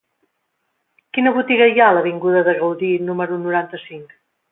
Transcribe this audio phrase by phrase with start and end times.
[1.17, 4.17] Quina botiga hi ha a l'avinguda de Gaudí número noranta-cinc?